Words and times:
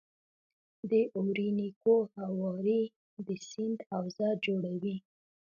د 0.89 0.91
اورینوکو 1.19 1.95
هوارې 2.17 2.81
د 3.25 3.27
سیند 3.47 3.79
حوزه 3.89 4.29
جوړوي. 4.45 4.95